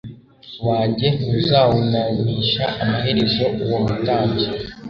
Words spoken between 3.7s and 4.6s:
mutambyi